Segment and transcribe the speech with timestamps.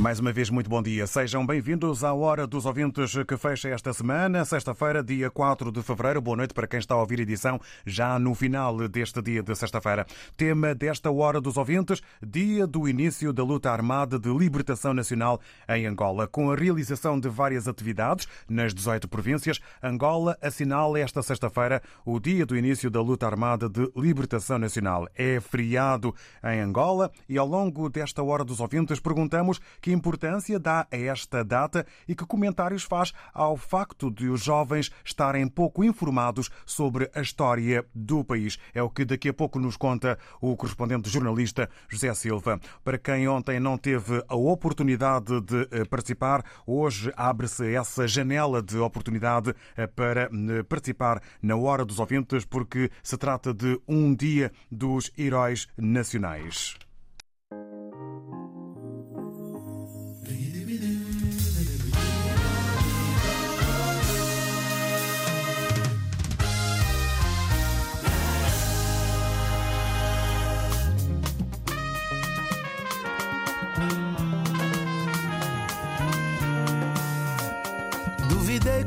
[0.00, 1.08] Mais uma vez, muito bom dia.
[1.08, 6.20] Sejam bem-vindos à Hora dos Ouvintes que fecha esta semana, sexta-feira, dia 4 de fevereiro.
[6.20, 9.52] Boa noite para quem está a ouvir a edição já no final deste dia de
[9.56, 10.06] sexta-feira.
[10.36, 15.84] Tema desta Hora dos Ouvintes, dia do início da luta armada de libertação nacional em
[15.84, 16.28] Angola.
[16.28, 22.46] Com a realização de várias atividades nas 18 províncias, Angola assinala esta sexta-feira o dia
[22.46, 25.08] do início da luta armada de libertação nacional.
[25.16, 30.86] É feriado em Angola e ao longo desta Hora dos Ouvintes perguntamos que importância dá
[30.90, 36.50] a esta data e que comentários faz ao facto de os jovens estarem pouco informados
[36.64, 38.58] sobre a história do país.
[38.74, 42.60] É o que daqui a pouco nos conta o correspondente jornalista José Silva.
[42.84, 48.78] Para quem ontem não teve a oportunidade de eh, participar, hoje abre-se essa janela de
[48.78, 54.52] oportunidade eh, para eh, participar na Hora dos Ouvintes, porque se trata de um dia
[54.70, 56.87] dos heróis nacionais.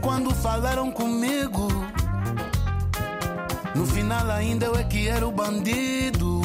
[0.01, 1.67] Quando falaram comigo.
[3.75, 6.41] No final, ainda eu é que era o bandido.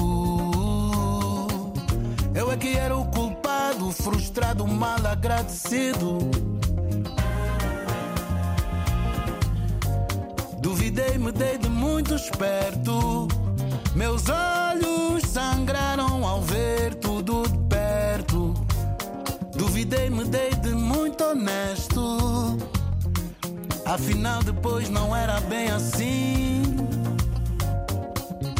[2.34, 6.18] Eu é que era o culpado, frustrado, mal agradecido.
[10.60, 13.28] Duvidei, me dei de muito esperto.
[13.94, 18.54] Meus olhos sangraram ao ver tudo de perto.
[19.54, 22.56] Duvidei, me dei de muito honesto.
[23.86, 26.62] Afinal, depois não era bem assim.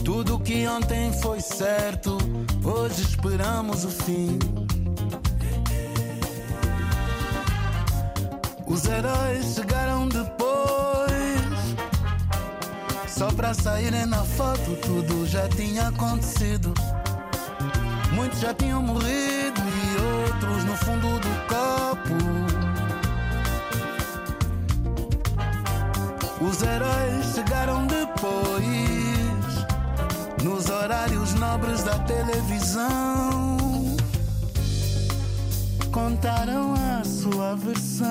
[0.05, 2.17] Tudo que ontem foi certo,
[2.65, 4.39] hoje esperamos o fim.
[8.67, 10.47] Os heróis chegaram depois.
[13.09, 16.73] Só pra saírem na foto, tudo já tinha acontecido.
[18.13, 22.36] Muitos já tinham morrido e outros no fundo do copo.
[26.49, 28.63] Os heróis chegaram depois,
[30.45, 33.57] nos horários nobres da televisão.
[35.91, 38.07] Contaram a sua versão,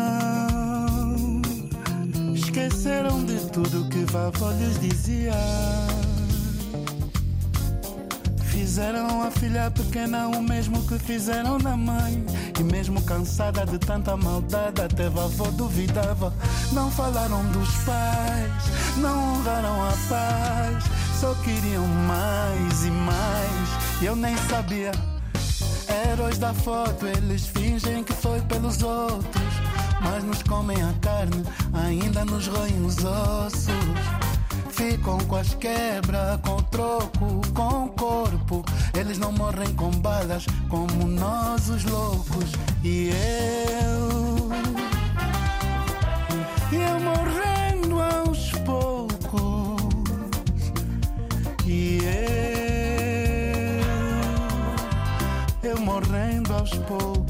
[2.34, 5.34] esqueceram de tudo que vavó lhes dizia.
[8.44, 12.25] Fizeram a filha pequena o mesmo que fizeram na mãe.
[12.59, 16.34] E mesmo cansada de tanta maldade, até vovó duvidava.
[16.71, 20.83] Não falaram dos pais, não honraram a paz.
[21.19, 24.01] Só queriam mais e mais.
[24.01, 24.91] E eu nem sabia.
[25.87, 29.53] Heróis da foto, eles fingem que foi pelos outros.
[30.01, 31.43] Mas nos comem a carne,
[31.73, 33.73] ainda nos roem os ossos.
[34.69, 38.65] Ficam com as quebras, com o troco, com o corpo.
[38.93, 42.51] Eles não morrem com balas como nós, os loucos.
[42.83, 44.04] E eu.
[56.65, 57.25] Morrendo aos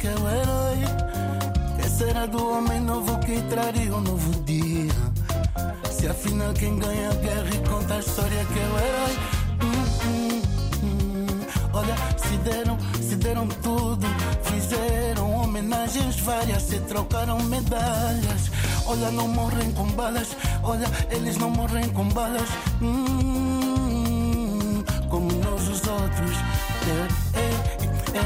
[0.00, 0.78] que é o herói.
[1.80, 4.90] Que será do homem novo que traria um novo dia?
[5.90, 9.18] Se afinal quem ganha a guerra e conta a história que é o herói.
[9.62, 10.42] Hum, hum,
[10.82, 11.26] hum.
[11.74, 14.06] Olha, se deram, se deram tudo,
[14.44, 18.50] fizeram homenagens várias, se trocaram medalhas.
[18.86, 22.48] Olha, não morrem com balas, olha, eles não morrem com balas.
[22.80, 23.59] Hum,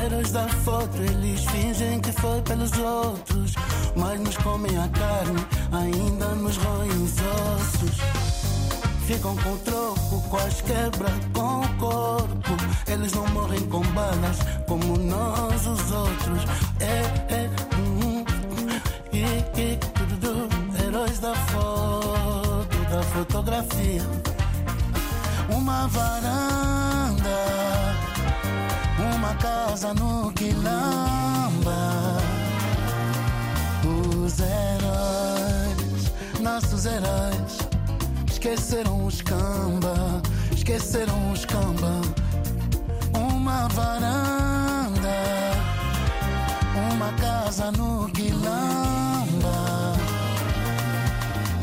[0.05, 3.55] heróis da foto, eles fingem que foi pelos outros.
[3.97, 7.97] Mas nos comem a carne, ainda nos roem os ossos.
[9.07, 12.57] Ficam com troco, quase quebra com o corpo.
[12.87, 16.45] Eles não morrem com balas, como nós os outros.
[16.81, 18.25] É, é, hum,
[19.13, 19.25] e,
[19.61, 20.49] e, tudo,
[20.83, 24.03] heróis da foto, da fotografia.
[25.51, 27.31] Uma varanda,
[29.25, 31.73] uma casa no quilamba.
[33.87, 37.59] Os heróis, nossos heróis
[38.31, 40.21] Esqueceram os camba,
[40.55, 42.03] esqueceram os camba.
[43.15, 45.09] Uma varanda,
[46.93, 49.95] uma casa no Quilamba.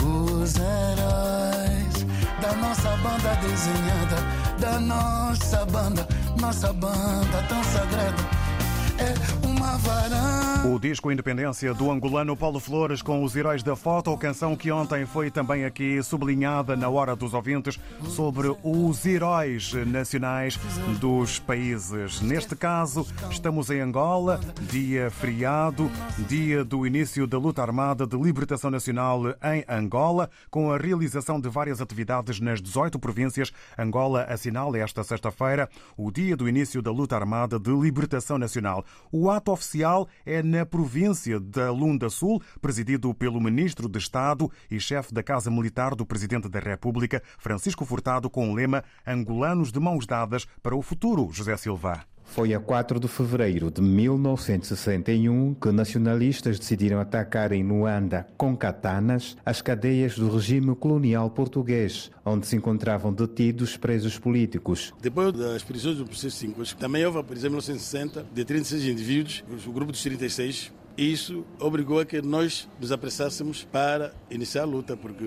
[0.04, 2.06] Os heróis
[2.42, 4.18] da nossa banda desenhada,
[4.60, 6.08] da nossa banda,
[6.42, 8.24] nossa banda tão sagrada.
[8.98, 9.51] É varanda.
[10.64, 15.06] O disco Independência do angolano Paulo Flores com os heróis da foto, canção que ontem
[15.06, 20.58] foi também aqui sublinhada na hora dos ouvintes sobre os heróis nacionais
[21.00, 22.22] dos países.
[22.22, 25.92] Neste caso, estamos em Angola, dia feriado,
[26.28, 31.50] dia do início da luta armada de libertação nacional em Angola, com a realização de
[31.50, 33.52] várias atividades nas 18 províncias.
[33.78, 35.68] Angola assinala esta sexta-feira
[35.98, 38.86] o dia do início da luta armada de libertação nacional.
[39.12, 44.80] O ato oficial é na província da Lunda Sul, presidido pelo Ministro de Estado e
[44.80, 49.80] chefe da Casa Militar do Presidente da República, Francisco Furtado, com o lema Angolanos de
[49.80, 52.06] mãos dadas para o futuro, José Silva.
[52.32, 59.36] Foi a 4 de fevereiro de 1961 que nacionalistas decidiram atacar em Luanda, com katanas,
[59.46, 64.94] as cadeias do regime colonial português, onde se encontravam detidos presos políticos.
[65.02, 69.44] Depois das prisões do processo 5, também houve a prisão em 1960 de 36 indivíduos,
[69.68, 70.72] o grupo dos 36.
[70.98, 75.26] Isso obrigou a que nós nos apressássemos para iniciar a luta, porque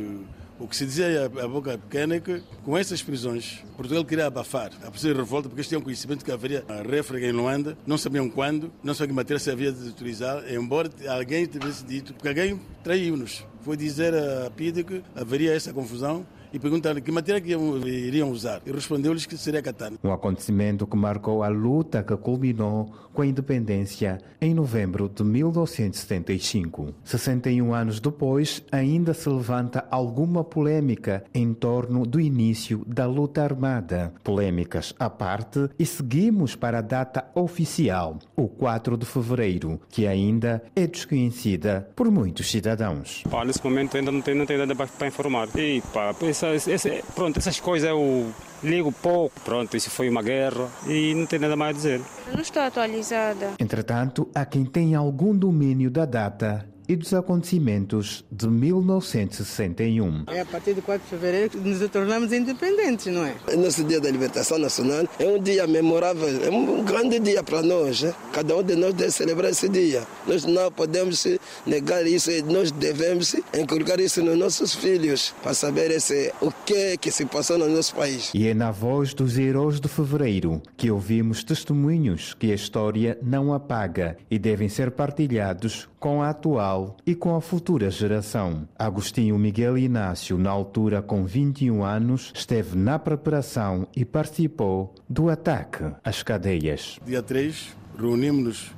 [0.59, 4.71] o que se dizia a boca pequena é que, com essas prisões, Portugal queria abafar
[4.85, 8.29] a possível revolta, porque eles tinham conhecimento que haveria a réfrega em Luanda, não sabiam
[8.31, 12.61] quando, não sabiam que matéria se havia de utilizar, embora alguém tivesse dito, porque alguém
[12.83, 13.45] traiu-nos.
[13.63, 18.63] Foi dizer a PIDE que haveria essa confusão e perguntaram que matéria que iriam usar.
[18.65, 19.99] E respondeu-lhes que seria katana.
[20.05, 26.95] Um acontecimento que marcou a luta que culminou com a independência em novembro de 1975.
[27.03, 34.13] 61 anos depois, ainda se levanta alguma polêmica em torno do início da luta armada.
[34.23, 40.63] Polêmicas à parte e seguimos para a data oficial, o 4 de fevereiro, que ainda
[40.77, 43.25] é desconhecida por muitos cidadãos.
[43.29, 45.49] Pá, nesse momento ainda não tem, não tem nada para informar.
[45.57, 46.15] E pá,
[46.53, 48.33] essas, essa, pronto, essas coisas eu
[48.63, 49.39] ligo pouco.
[49.45, 52.01] Pronto, isso foi uma guerra e não tem nada mais a dizer.
[52.27, 53.53] Eu não estou atualizada.
[53.59, 60.25] Entretanto, há quem tenha algum domínio da data e dos acontecimentos de 1961.
[60.29, 63.35] É a partir de 4 de fevereiro que nos tornamos independentes, não é?
[63.57, 68.03] Nosso dia da libertação nacional é um dia memorável, é um grande dia para nós.
[68.03, 68.15] Né?
[68.33, 70.03] Cada um de nós deve celebrar esse dia.
[70.27, 71.27] Nós não podemos
[71.67, 76.75] negar isso e nós devemos inculcar isso nos nossos filhos para saber esse, o que
[76.75, 78.31] é que se passou no nosso país.
[78.35, 83.53] E é na voz dos heróis de fevereiro que ouvimos testemunhos que a história não
[83.53, 88.69] apaga e devem ser partilhados com a atual e com a futura geração.
[88.79, 95.83] Agostinho Miguel Inácio, na altura com 21 anos, esteve na preparação e participou do ataque
[96.05, 97.01] às cadeias.
[97.07, 98.71] Dia 3, reunimos-nos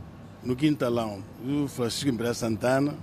[0.44, 2.94] no quintalão do Francisco Imperial Santana,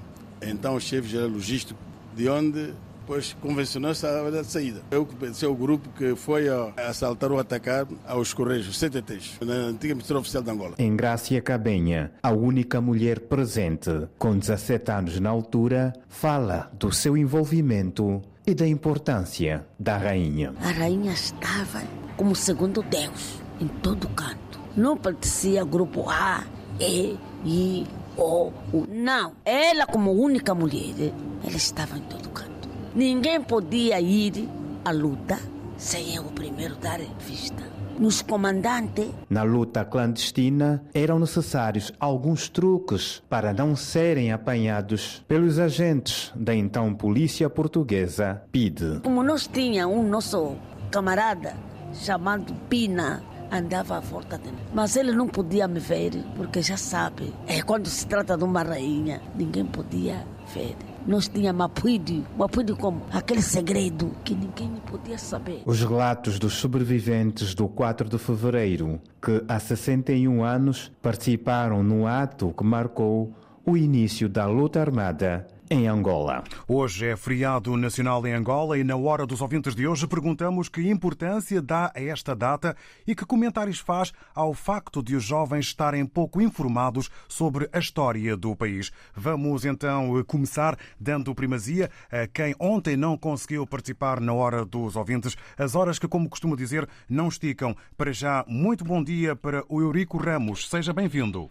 [0.42, 1.78] então chefe geral logístico,
[2.16, 2.74] de onde
[3.04, 4.82] depois convencionou essa saída.
[4.90, 9.38] Eu que pensei o grupo que foi a assaltar ou atacar aos Correios, os CTTs,
[9.42, 10.76] na antiga Ministério Oficial de Angola.
[10.78, 17.18] Em Grácia Cabenha, a única mulher presente, com 17 anos na altura, fala do seu
[17.18, 20.54] envolvimento e da importância da rainha.
[20.62, 21.84] A rainha estava
[22.16, 24.60] como segundo Deus em todo canto.
[24.76, 26.46] Não pertencia ao grupo A,
[26.80, 27.86] E, I,
[28.18, 28.88] O, U.
[28.90, 29.34] Não.
[29.46, 32.53] Ela, como única mulher, ela estava em todo canto.
[32.96, 34.48] Ninguém podia ir
[34.86, 35.40] à luta
[35.78, 37.64] sem eu primeiro dar vista.
[37.98, 46.32] Nos comandantes, Na luta clandestina, eram necessários alguns truques para não serem apanhados pelos agentes
[46.36, 49.00] da então polícia portuguesa, PIDE.
[49.04, 50.56] como nós tinha um nosso
[50.92, 51.56] camarada
[51.94, 53.22] chamado Pina,
[53.52, 54.58] andava à volta dele.
[54.74, 58.64] Mas ele não podia me ver, porque já sabe, é quando se trata de uma
[58.64, 60.76] rainha, ninguém podia ver.
[61.06, 65.62] Nós tínhamos mapuído, mapuído como aquele segredo que ninguém podia saber.
[65.66, 72.54] Os relatos dos sobreviventes do 4 de fevereiro, que há 61 anos participaram no ato
[72.58, 73.34] que marcou
[73.66, 76.44] o início da luta armada em Angola.
[76.68, 80.88] Hoje é feriado nacional em Angola e na hora dos ouvintes de hoje perguntamos que
[80.88, 82.78] importância dá a esta data
[83.08, 88.38] e que comentários faz ao facto de os jovens estarem pouco informados sobre a história
[88.38, 88.92] do país.
[89.16, 95.36] Vamos então começar dando primazia a quem ontem não conseguiu participar na hora dos ouvintes,
[95.58, 97.76] as horas que, como costumo dizer, não esticam.
[97.98, 100.70] Para já, muito bom dia para o Eurico Ramos.
[100.70, 101.50] Seja bem-vindo.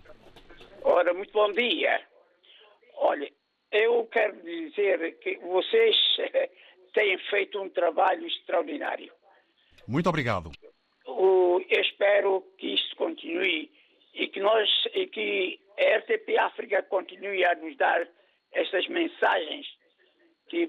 [0.85, 2.00] Ora, muito bom dia.
[2.97, 3.29] Olha,
[3.73, 5.97] eu quero dizer que vocês
[6.93, 9.12] têm feito um trabalho extraordinário.
[9.88, 10.50] Muito obrigado.
[11.07, 13.71] Eu espero que isto continue
[14.14, 18.07] e que nós e que a RTP África continue a nos dar
[18.52, 19.67] estas mensagens
[20.49, 20.69] que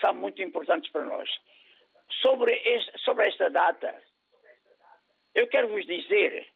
[0.00, 1.28] são muito importantes para nós.
[2.22, 4.00] Sobre, este- sobre esta data,
[5.34, 6.46] eu quero vos dizer,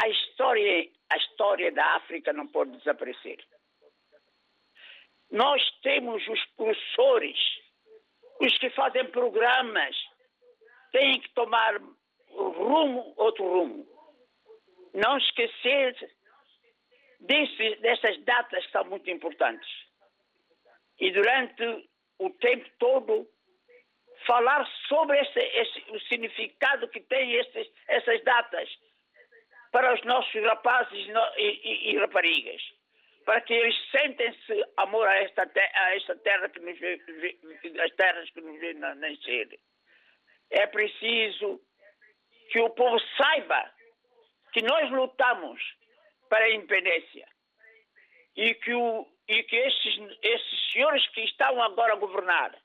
[0.00, 3.38] a história, a história da África não pode desaparecer.
[5.30, 7.38] Nós temos os professores,
[8.40, 9.96] os que fazem programas,
[10.92, 11.78] têm que tomar
[12.30, 13.86] rumo, outro rumo.
[14.94, 15.94] Não esquecer
[17.20, 19.68] desse, dessas datas que são muito importantes.
[20.98, 23.28] E durante o tempo todo,
[24.26, 27.36] falar sobre esse, esse- o significado que têm
[27.86, 28.68] essas datas
[29.70, 31.06] para os nossos rapazes
[31.36, 32.62] e, e- e raparigas.
[33.28, 36.98] Para que eles sentem-se amor a esta, te- a esta terra que nos vê,
[37.84, 38.58] as terras que nos
[38.96, 39.60] nascer.
[40.48, 41.60] É preciso
[42.50, 43.70] que o povo saiba
[44.54, 45.60] que nós lutamos
[46.30, 47.28] para a independência
[48.34, 52.58] e que, o, e que esses, esses senhores que estão agora a governar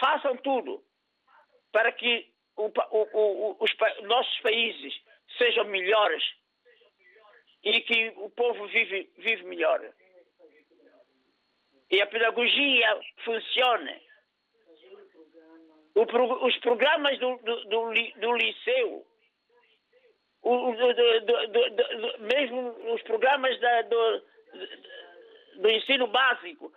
[0.00, 0.84] façam tudo
[1.70, 3.70] para que o o- os
[4.08, 4.92] nossos países
[5.38, 6.24] sejam melhores
[7.66, 9.80] e que o povo vive, vive melhor.
[11.90, 14.00] E a pedagogia funcione.
[15.96, 19.04] O pro- os programas do, do, do, do liceu,
[20.42, 24.22] o- do- mesmo os programas da- do,
[25.68, 26.72] ensino básico,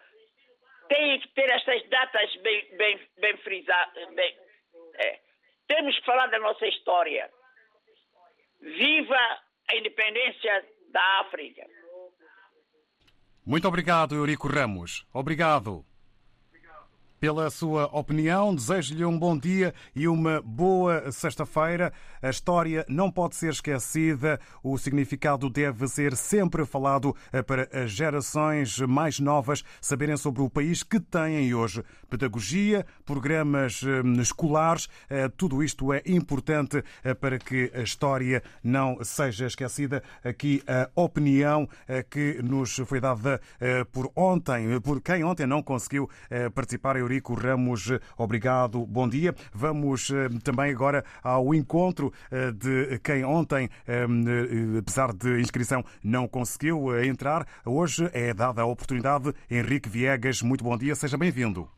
[0.88, 4.08] têm que ter estas datas bem, bem, bem frisadas.
[4.96, 5.20] É.
[5.68, 7.32] Temos que falar da nossa história.
[8.60, 11.64] Viva a independência da África.
[13.46, 15.06] Muito obrigado, Eurico Ramos.
[15.14, 15.86] Obrigado
[17.20, 18.56] pela sua opinião.
[18.56, 21.92] Desejo-lhe um bom dia e uma boa sexta-feira.
[22.22, 24.40] A história não pode ser esquecida.
[24.62, 30.50] O significado deve ser sempre falado eh, para as gerações mais novas saberem sobre o
[30.50, 31.82] país que têm hoje.
[32.10, 36.84] Pedagogia, programas eh, escolares, eh, tudo isto é importante
[37.22, 40.04] para que a história não seja esquecida.
[40.24, 41.68] Aqui a opinião
[42.10, 43.40] que nos foi dada
[43.92, 46.10] por ontem, por quem ontem não conseguiu
[46.54, 49.34] participar, Eurico Ramos, obrigado, bom dia.
[49.54, 50.12] Vamos
[50.44, 57.00] também agora ao encontro eh, de quem ontem, eh, eh, apesar de inscrição, não conseguiu
[57.04, 57.46] entrar.
[57.66, 59.34] Hoje é dada a oportunidade.
[59.50, 61.70] Henrique Viegas, muito bom dia, seja bem-vindo.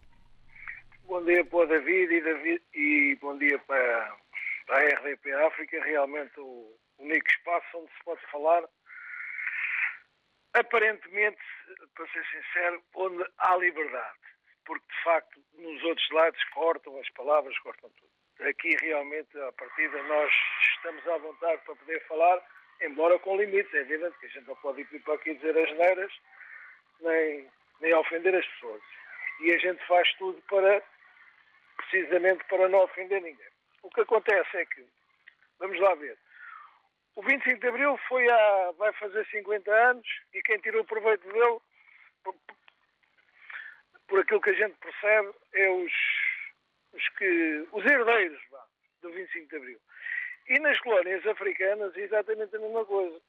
[1.06, 4.16] Bom dia para o David e, David, e bom dia para,
[4.66, 8.64] para a RDP África, realmente o único espaço onde se pode falar,
[10.54, 11.42] aparentemente,
[11.96, 14.20] para ser sincero, onde há liberdade,
[14.66, 18.12] porque de facto nos outros lados cortam as palavras, cortam tudo.
[18.42, 20.34] Aqui realmente, à partida, nós
[20.76, 22.42] estamos à vontade para poder falar,
[22.82, 25.78] embora com limites, é evidente que a gente não pode ir para aqui dizer as
[25.78, 26.12] neiras,
[27.02, 27.48] nem,
[27.82, 28.82] nem ofender as pessoas.
[29.42, 30.84] E a gente faz tudo para
[31.78, 33.52] precisamente para não ofender ninguém.
[33.84, 34.86] O que acontece é que,
[35.60, 36.18] vamos lá ver,
[37.16, 41.60] o 25 de Abril foi há, vai fazer 50 anos e quem tirou proveito dele,
[42.24, 42.36] por,
[44.08, 45.92] por aquilo que a gente percebe, é os,
[46.94, 48.64] os, que, os herdeiros vá,
[49.02, 49.80] do 25 de Abril.
[50.48, 53.20] E nas colónias africanas é exatamente a mesma coisa.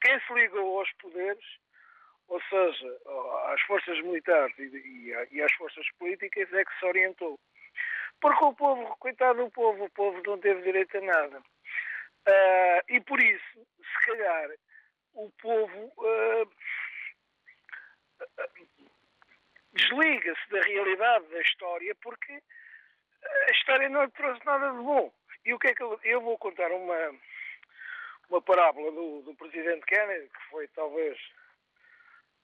[0.00, 1.44] Quem se ligou aos poderes,
[2.28, 2.98] ou seja,
[3.46, 7.38] às forças militares e, e, às forças políticas, é que se orientou.
[8.20, 11.38] Porque o povo, coitado do povo, o povo não teve direito a nada.
[11.38, 14.50] Uh, e por isso, se calhar,
[15.14, 16.50] o povo uh,
[19.72, 22.40] desliga-se da realidade da história porque
[23.24, 25.12] a história não trouxe nada de bom.
[25.44, 27.14] E o que é que eu, eu vou contar uma,
[28.28, 31.18] uma parábola do, do presidente Kennedy, que foi talvez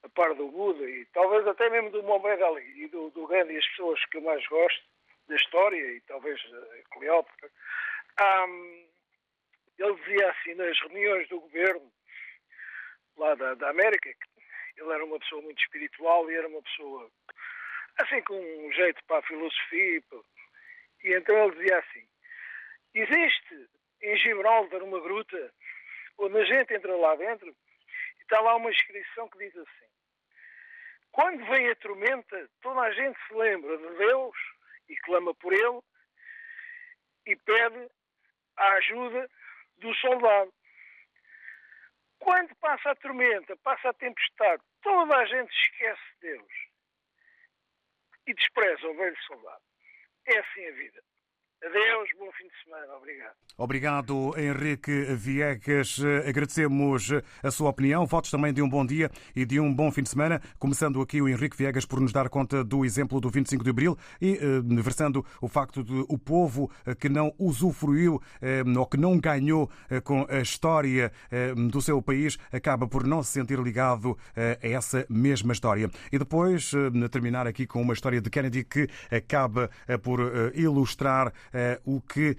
[0.03, 3.57] a par do Buda e talvez até mesmo do Mohamed Ali e do, do Gandhi,
[3.57, 4.83] as pessoas que eu mais gosto
[5.29, 6.41] da história e talvez
[6.91, 7.51] Cleópatra.
[8.21, 8.89] Um,
[9.79, 11.93] ele dizia assim nas reuniões do governo
[13.17, 17.11] lá da, da América, que ele era uma pessoa muito espiritual e era uma pessoa
[17.99, 20.03] assim com um jeito para a filosofia.
[21.03, 22.09] E então ele dizia assim:
[22.95, 23.69] existe
[24.03, 25.55] em Gibraltar uma gruta
[26.19, 29.89] onde a gente entra lá dentro e está lá uma inscrição que diz assim:
[31.13, 34.37] quando vem a tormenta, toda a gente se lembra de Deus
[34.89, 35.81] e clama por Ele
[37.27, 37.91] e pede
[38.57, 39.31] a ajuda
[39.79, 40.53] do soldado.
[42.19, 46.53] Quando passa a tormenta, passa a tempestade, toda a gente esquece Deus
[48.27, 49.68] e despreza o velho soldado.
[50.29, 51.08] É assim a vida.
[51.65, 52.95] Adeus, bom fim de semana.
[52.95, 53.35] Obrigado.
[53.61, 55.99] Obrigado, Henrique Viegas.
[56.25, 57.11] Agradecemos
[57.43, 58.07] a sua opinião.
[58.07, 60.41] Votos também de um bom dia e de um bom fim de semana.
[60.61, 63.99] Começando aqui o Henrique Viegas por nos dar conta do exemplo do 25 de Abril
[64.21, 68.97] e eh, versando o facto de o povo eh, que não usufruiu eh, ou que
[68.97, 69.69] não ganhou
[70.05, 71.11] com a história
[71.71, 75.91] do seu país acaba por não se sentir ligado a essa mesma história.
[76.13, 76.73] E depois
[77.11, 79.71] terminar aqui com uma história de Kennedy que acaba
[80.03, 80.21] por
[80.55, 81.33] ilustrar
[81.85, 82.37] o que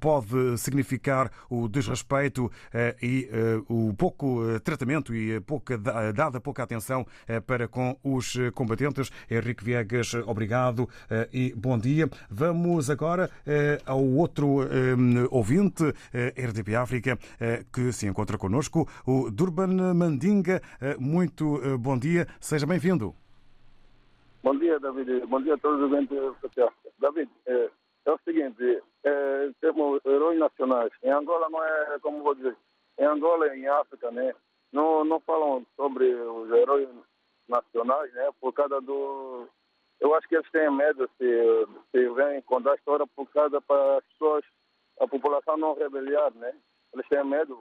[0.00, 6.62] pode significar o desrespeito eh, e eh, o pouco eh, tratamento e pouca, dada pouca
[6.62, 7.06] atenção
[7.46, 9.10] para com os combatentes.
[9.30, 10.88] Henrique Viegas, obrigado
[11.32, 12.08] e bom dia.
[12.30, 13.30] Vamos agora
[13.86, 14.60] ao outro
[15.30, 17.18] ouvinte, RDP África,
[17.72, 20.60] que se encontra connosco, o Durban Mandinga.
[20.98, 23.14] Muito bom dia, seja bem-vindo.
[24.42, 25.26] Bom dia, David.
[25.26, 26.18] Bom dia a todos os ouvintes.
[27.00, 27.30] David,
[28.04, 30.92] é o seguinte, é, temos heróis nacionais.
[31.02, 32.56] Em Angola não é, como vou dizer,
[32.98, 34.34] em Angola e em África, né,
[34.72, 36.88] não, não falam sobre os heróis
[37.48, 39.46] nacionais, né, por causa do...
[40.00, 43.98] Eu acho que eles têm medo se, se vêm contar a história por causa para
[43.98, 44.44] as pessoas,
[45.00, 46.54] a população não rebeliar, né.
[46.92, 47.56] Eles têm medo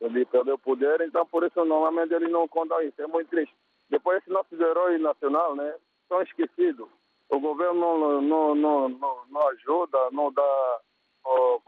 [0.00, 3.00] de perder o poder, então por isso normalmente eles não contam isso.
[3.00, 3.54] É muito triste.
[3.88, 5.74] Depois nossos heróis nacionais, né,
[6.08, 6.88] são esquecidos
[7.30, 10.80] o governo não, não, não, não, não ajuda, não dá
[11.24, 11.60] oh,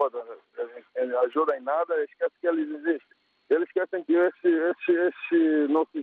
[1.25, 3.17] ajuda em nada, esquece que eles existem.
[3.49, 6.03] Eles esquecem que esse, esse, esse nossos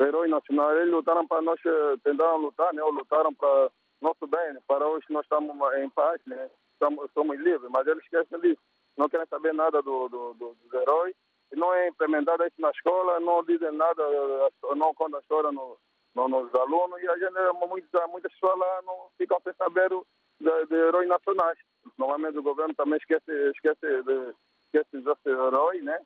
[0.00, 2.82] heróis nacionais, eles lutaram para nós, eh, tentaram lutar, né?
[2.82, 6.50] Ou lutaram para nosso bem, para hoje nós estamos em paz, né?
[6.72, 8.60] Estamos, somos livres, mas eles esquecem disso.
[8.96, 11.14] Não querem saber nada do, do, do, dos heróis.
[11.52, 15.76] Não é implementado isso na escola, não dizem nada, eh, não contam a história no,
[16.16, 20.66] no, nos alunos e a gente, muitas, muitas pessoas lá não ficam sem saber de,
[20.66, 21.58] de heróis nacionais.
[21.98, 24.34] Normalmente o governo também esquece, esquece, de,
[24.66, 26.00] esquece desses heróis, né?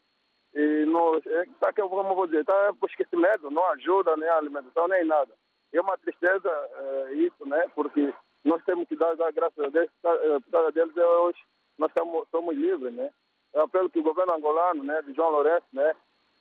[0.52, 4.38] E não, é, tá que eu vou dizer, tá por esquecimento, não ajuda nem a
[4.38, 5.32] alimentação nem nada.
[5.72, 7.64] É uma tristeza é, isso, né?
[7.74, 8.12] Porque
[8.44, 11.38] nós temos que dar, dar graças a Deus, por causa deles hoje
[11.78, 13.10] nós somos, somos livres, né?
[13.54, 15.92] Eu apelo que o governo angolano, né, de João Lourenço, né,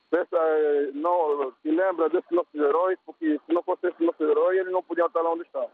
[0.09, 4.57] Pensa, eh, não se lembra desses nossos heróis, porque se não fosse esse nosso herói,
[4.57, 5.69] eles não podiam estar lá onde estão.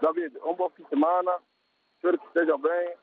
[0.00, 1.32] David, um bom fim de semana,
[1.96, 2.94] espero que estejam bem.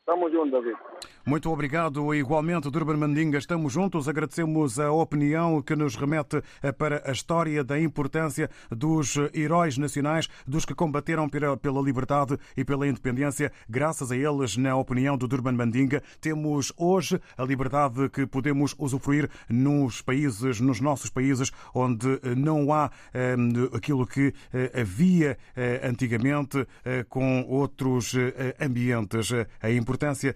[0.00, 0.78] Estamos juntos, David.
[1.24, 2.12] Muito obrigado.
[2.12, 4.08] Igualmente, Durban Mandinga, estamos juntos.
[4.08, 10.28] Agradecemos a opinião que nos remete eh, para a história da importância dos heróis nacionais,
[10.44, 13.52] dos que combateram pela liberdade e pela independência.
[13.68, 19.30] Graças a eles, na opinião do Durban Mandinga, temos hoje a liberdade que podemos usufruir
[19.48, 23.36] nos países, nos nossos países, onde não há eh,
[23.72, 25.38] aquilo que eh, havia
[25.84, 26.66] antigamente
[27.08, 28.14] com outros
[28.60, 29.30] ambientes.
[29.60, 30.34] A importância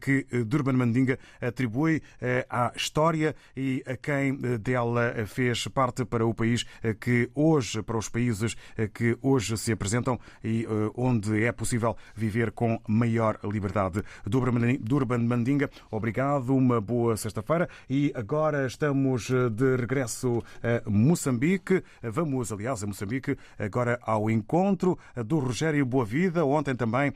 [0.00, 5.66] que que eh, Durban Mandinga atribui eh, à história e a quem eh, dela fez
[5.68, 6.64] parte para o país
[7.00, 8.56] que hoje, para os países
[8.92, 14.02] que hoje se apresentam e onde é possível viver com maior liberdade.
[14.26, 21.82] Durban Mandinga, obrigado, uma boa sexta-feira e agora estamos de regresso a Moçambique.
[22.02, 27.12] Vamos, aliás, a Moçambique agora ao encontro do Rogério Boavida, ontem também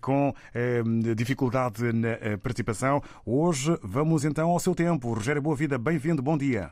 [0.00, 0.34] com
[1.14, 3.02] dificuldade na participação.
[3.24, 5.12] Hoje vamos então ao seu tempo.
[5.12, 6.70] Rogério Boa Vida, bem-vindo, bom dia.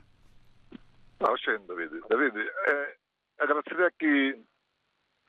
[1.66, 2.00] David.
[2.08, 2.94] David, é,
[3.38, 4.42] agradecer aqui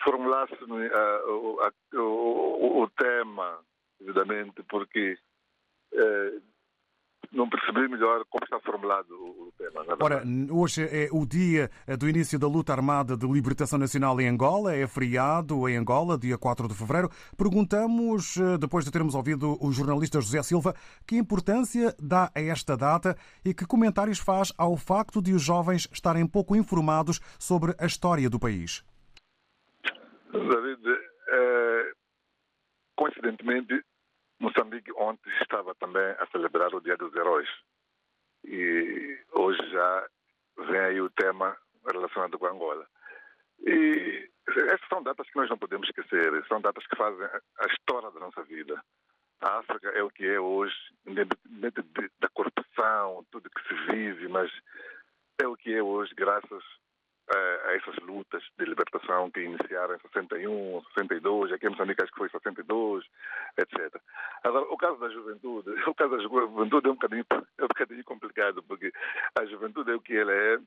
[0.03, 1.59] formulasse uh, o,
[1.93, 3.59] o, o, tema,
[3.99, 5.17] devidamente, porque
[5.93, 6.41] uh,
[7.31, 9.85] não percebi melhor como está formulado o tema.
[9.99, 14.75] Ora, hoje é o dia do início da luta armada de libertação nacional em Angola,
[14.75, 17.09] é feriado em Angola, dia 4 de fevereiro.
[17.37, 20.75] Perguntamos, eh, depois de termos ouvido o jornalista José Silva,
[21.07, 23.15] que importância dá a esta data
[23.45, 28.29] e que comentários faz ao facto de os jovens estarem pouco informados sobre a história
[28.29, 28.83] do país.
[30.33, 30.81] David,
[31.29, 31.91] é,
[32.95, 33.81] coincidentemente,
[34.41, 37.47] Moçambique ontem estava também a celebrar o Dia dos Heróis.
[38.43, 40.10] E hoje já
[40.58, 42.88] vem aí o tema relacionado com Angola.
[43.60, 48.10] E essas são datas que nós não podemos esquecer, são datas que fazem a história
[48.10, 48.84] da nossa vida.
[49.41, 50.75] A África é o que é hoje,
[51.06, 51.84] independente
[52.19, 54.51] da corrupção, tudo que se vive, mas
[55.39, 56.63] é o que é hoje graças
[57.29, 62.17] a, essas lutas de libertação que iniciaram em 61, 62, aqui em Moçambique acho que
[62.17, 63.05] foi 62,
[63.57, 64.01] etc.
[64.43, 68.03] Agora, o caso da juventude, o caso da juventude é um bocadinho, é um bocadinho
[68.03, 68.91] complicado, porque
[69.39, 70.57] a juventude é o que ela é,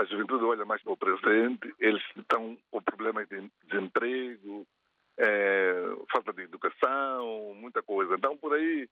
[0.00, 4.66] a juventude olha mais para o presente, eles estão com problemas de desemprego,
[5.18, 5.74] é,
[6.10, 8.14] falta de educação, muita coisa.
[8.14, 8.88] Então, por aí,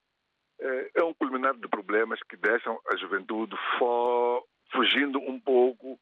[0.61, 5.99] é, é um culminar de problemas que deixam a juventude for, fugindo um pouco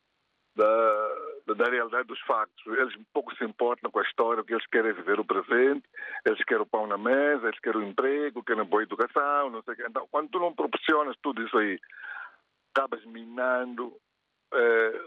[0.58, 2.66] da, da realidade dos factos.
[2.66, 5.88] Eles pouco se importam com a história, que eles querem viver o presente,
[6.26, 9.74] eles querem o pão na mesa, eles querem o emprego, querem boa educação, não sei
[9.74, 9.84] o quê.
[9.88, 11.78] Então, quando tu não proporcionas tudo isso aí,
[12.74, 13.96] acabas minando
[14.52, 15.00] é,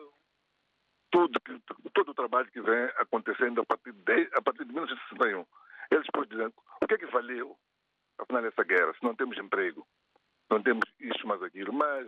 [1.11, 1.39] tudo,
[1.93, 5.45] todo o trabalho que vem acontecendo a partir de, a partir de 1961.
[5.91, 6.47] Eles depois dizem,
[6.81, 7.57] o que é que valeu,
[8.17, 9.85] afinal, essa guerra, se não temos emprego,
[10.49, 12.07] não temos isso mais aquilo, mas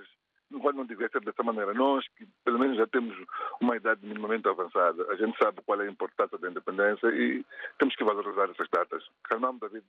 [0.60, 1.74] quando não devia ser dessa maneira.
[1.74, 3.16] Nós, que pelo menos já temos
[3.62, 7.46] uma idade minimamente avançada, a gente sabe qual é a importância da independência e
[7.78, 9.04] temos que valorizar essas datas.
[9.24, 9.86] Calmamos, David.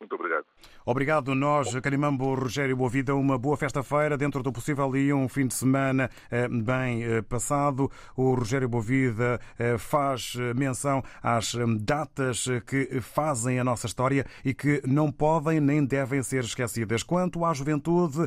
[0.00, 0.46] Muito obrigado.
[0.86, 1.34] Obrigado.
[1.34, 6.10] Nós, Canimambo, Rogério Boavida, uma boa festa-feira, dentro do possível e um fim de semana
[6.30, 7.90] eh, bem eh, passado.
[8.16, 14.80] O Rogério Boavida eh, faz menção às datas que fazem a nossa história e que
[14.86, 17.02] não podem nem devem ser esquecidas.
[17.02, 18.26] Quanto à juventude,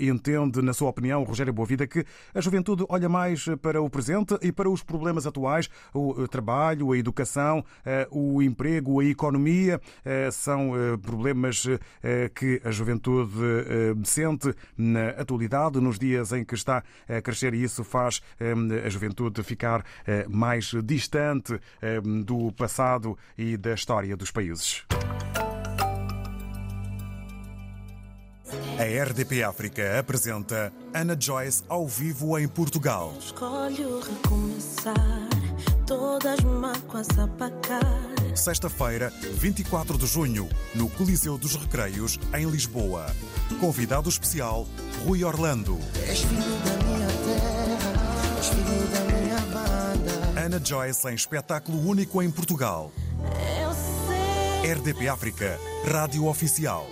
[0.00, 4.52] entende, na sua opinião, Rogério Boavida, que a juventude olha mais para o presente e
[4.52, 7.64] para os problemas atuais, o trabalho, a educação,
[8.10, 9.80] o emprego, a economia,
[10.30, 11.66] são problemas
[12.02, 17.54] eh, que a juventude eh, sente na atualidade, nos dias em que está a crescer,
[17.54, 18.22] e isso faz
[18.84, 19.84] a juventude ficar
[20.28, 21.58] mais distante
[22.24, 24.84] do passado e da história dos países.
[28.78, 33.14] A RDP África apresenta Ana Joyce ao vivo em Portugal.
[33.18, 34.94] Escolho recomeçar,
[35.86, 43.06] todas mágoas apagar sexta-feira, 24 de junho, no Coliseu dos Recreios, em Lisboa.
[43.60, 44.66] Convidado especial,
[45.04, 45.78] Rui Orlando.
[46.08, 50.40] És filho da minha terra, és filho da minha banda.
[50.40, 52.92] Ana Joyce em espetáculo único em Portugal.
[53.60, 54.72] Eu sei.
[54.72, 55.58] RDP África,
[55.90, 56.86] Rádio Oficial.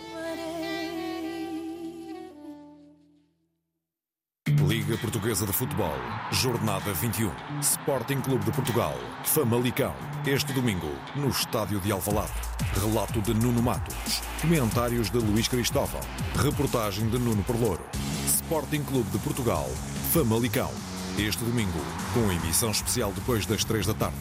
[4.95, 5.97] Liga Portuguesa de Futebol,
[6.31, 7.31] Jornada 21.
[7.61, 9.95] Sporting Clube de Portugal, Famalicão.
[10.25, 12.33] Este domingo, no Estádio de Alvalade.
[12.81, 14.23] Relato de Nuno Matos.
[14.41, 16.01] Comentários de Luís Cristóvão.
[16.37, 17.83] Reportagem de Nuno Perlouro.
[18.27, 19.69] Sporting Clube de Portugal,
[20.13, 20.71] Famalicão.
[21.19, 21.81] Este domingo,
[22.13, 24.17] com emissão especial depois das 3 da tarde.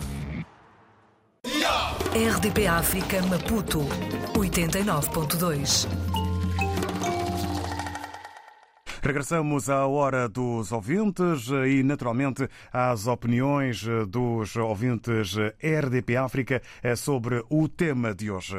[2.13, 3.79] RDP África Maputo
[4.33, 6.32] 89.2
[9.03, 16.61] Regressamos à hora dos ouvintes e, naturalmente, às opiniões dos ouvintes RDP África
[16.95, 18.55] sobre o tema de hoje.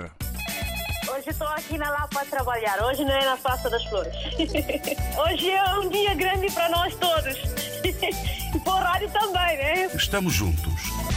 [1.10, 4.12] Hoje estou aqui na Lapa a trabalhar, hoje não é na Praça das Flores.
[5.16, 7.38] Hoje é um dia grande para nós todos.
[8.54, 9.86] E para o rádio também, né?
[9.96, 10.72] Estamos juntos,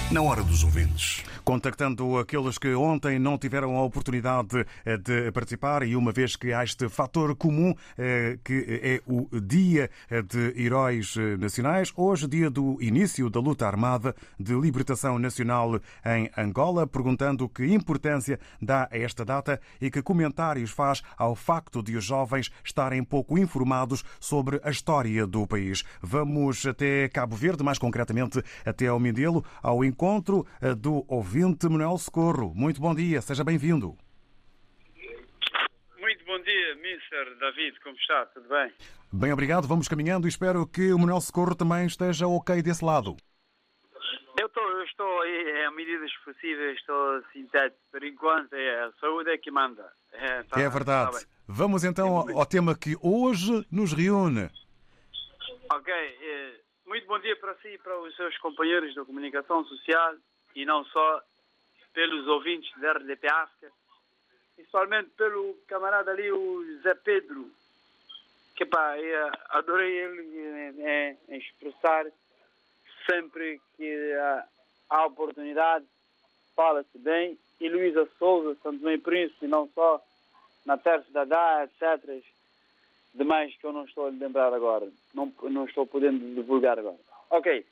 [0.10, 5.82] na hora dos ouvintes contactando aqueles que ontem não tiveram a oportunidade eh, de participar
[5.82, 9.90] e uma vez que há este fator comum eh, que é o Dia
[10.28, 16.86] de Heróis Nacionais, hoje dia do início da luta armada de libertação nacional em Angola,
[16.86, 22.04] perguntando que importância dá a esta data e que comentários faz ao facto de os
[22.04, 25.86] jovens estarem pouco informados sobre a história do país.
[26.02, 31.68] Vamos até Cabo Verde, mais concretamente até ao Mindelo, ao encontro eh, do ouvinte ouvinte
[31.70, 32.52] Manuel Socorro.
[32.56, 33.96] Muito bom dia, seja bem-vindo.
[36.00, 37.36] Muito bom dia, Mr.
[37.40, 38.26] David, como está?
[38.28, 38.74] Tudo bem?
[39.14, 39.68] Bem, obrigado.
[39.68, 43.16] Vamos caminhando e espero que o Manuel Socorro também esteja ok desse lado.
[44.40, 47.82] Eu, tô, eu estou aí, a medidas possíveis, estou sintético.
[47.92, 49.92] Por enquanto, é a saúde é que manda.
[50.14, 51.12] É, tá- É verdade.
[51.12, 51.26] tá.
[51.48, 54.50] Vamos então ao ao tema que hoje nos reúne.
[55.72, 60.16] ok, eh, muito bom dia para si e para os seus companheiros da comunicação social
[60.58, 61.22] e não só
[61.94, 63.72] pelos ouvintes da RDP África,
[64.56, 67.52] principalmente pelo camarada ali, o Zé Pedro,
[68.56, 68.96] que pá,
[69.50, 72.08] adorei ele em expressar
[73.06, 74.48] sempre que há,
[74.90, 75.86] há oportunidade,
[76.56, 80.04] fala-se bem, e Luísa Souza, Santo e Príncipe, não só
[80.66, 82.24] na Terça da Dá, etc.
[83.14, 86.98] Demais que eu não estou a lembrar agora, não, não estou podendo divulgar agora.
[87.30, 87.64] Ok.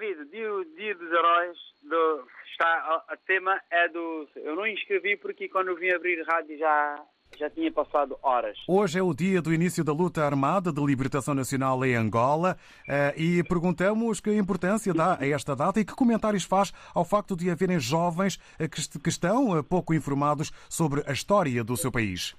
[0.00, 4.26] David, dia, dia dos heróis, do, está, a, a tema é do.
[4.34, 7.04] Eu não inscrevi porque quando eu vim abrir rádio já,
[7.38, 8.56] já tinha passado horas.
[8.66, 12.56] Hoje é o dia do início da luta armada de libertação nacional em Angola
[12.88, 17.36] eh, e perguntamos que importância dá a esta data e que comentários faz ao facto
[17.36, 21.76] de haverem jovens eh, que est- que estão eh, pouco informados sobre a história do
[21.76, 22.34] seu país.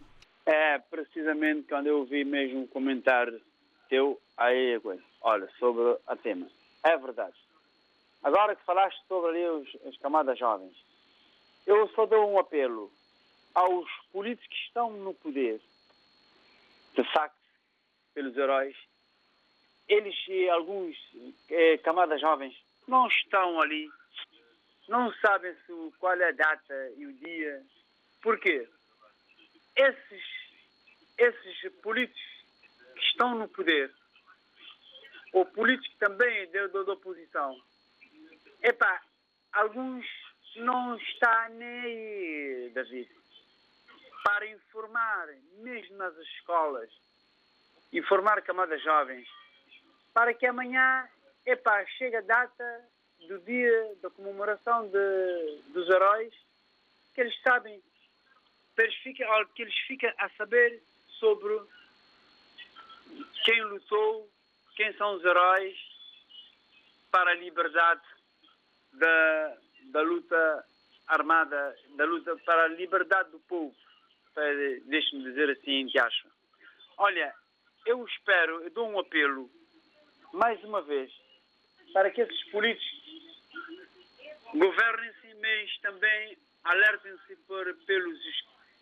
[0.48, 3.40] É precisamente quando eu vi mesmo um comentário
[3.88, 4.82] teu aí,
[5.22, 6.48] olha, sobre a tema.
[6.84, 7.34] É verdade.
[8.24, 10.76] Agora que falaste sobre ali os, as camadas jovens,
[11.66, 12.92] eu só dou um apelo
[13.54, 15.62] aos políticos que estão no poder,
[16.96, 17.36] de facto,
[18.14, 18.76] pelos heróis,
[19.88, 20.96] eles e alguns
[21.50, 22.56] eh, camadas jovens
[22.88, 23.90] não estão ali,
[24.88, 27.64] não sabem se, qual é a data e o dia.
[28.22, 28.68] Porquê?
[29.76, 30.24] esses,
[31.18, 32.22] esses políticos
[32.94, 33.92] que estão no poder,
[35.34, 37.58] ou políticos também da, da oposição,
[38.62, 39.02] epá,
[39.54, 40.06] alguns
[40.56, 43.10] não está nem aí, David,
[44.24, 46.90] para informar, mesmo nas escolas,
[47.92, 49.28] informar camadas jovens,
[50.14, 51.08] para que amanhã,
[51.46, 52.90] epá, chegue a data
[53.28, 56.34] do dia da comemoração de, dos heróis,
[57.14, 57.82] que eles sabem
[58.76, 58.96] que eles
[59.54, 60.82] que eles fiquem a saber
[61.20, 61.60] sobre
[63.44, 64.30] quem lutou,
[64.76, 65.78] quem são os heróis
[67.12, 68.02] para a liberdade
[68.94, 69.58] da,
[69.92, 70.66] da luta
[71.08, 73.76] armada, da luta para a liberdade do povo,
[74.86, 76.28] deixe-me dizer assim, que acho.
[76.98, 77.34] Olha,
[77.86, 79.50] eu espero, eu dou um apelo,
[80.34, 81.12] mais uma vez,
[81.94, 83.02] para que esses políticos
[84.54, 87.36] governem-se, mas também alertem-se
[87.86, 88.20] pelos,